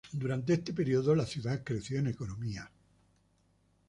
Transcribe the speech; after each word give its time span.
Durante 0.11 0.53
este 0.53 0.73
período, 0.73 1.13
la 1.13 1.27
ciudad 1.27 1.61
creció 1.63 1.99
en 1.99 2.07
economía. 2.07 2.71